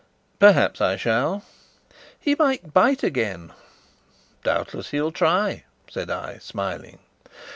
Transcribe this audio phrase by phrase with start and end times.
[0.39, 1.43] "Perhaps I shall."
[2.19, 3.53] "He might bite again."
[4.43, 6.97] "Doubtless he'll try," said I, smiling.